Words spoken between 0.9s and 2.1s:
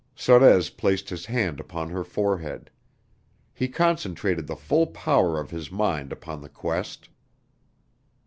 his hand upon her